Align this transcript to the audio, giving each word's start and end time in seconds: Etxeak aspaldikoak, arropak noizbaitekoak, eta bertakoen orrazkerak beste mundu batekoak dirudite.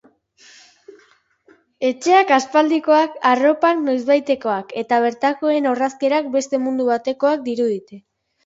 Etxeak 1.89 2.33
aspaldikoak, 2.37 3.19
arropak 3.33 3.83
noizbaitekoak, 3.83 4.73
eta 4.83 4.99
bertakoen 5.07 5.71
orrazkerak 5.75 6.33
beste 6.39 6.65
mundu 6.67 6.89
batekoak 6.93 7.47
dirudite. 7.49 8.03